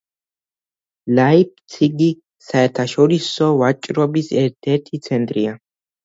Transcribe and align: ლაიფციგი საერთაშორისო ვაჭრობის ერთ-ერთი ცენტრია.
ლაიფციგი 1.17 2.07
საერთაშორისო 2.45 3.49
ვაჭრობის 3.59 4.31
ერთ-ერთი 4.45 5.01
ცენტრია. 5.09 5.53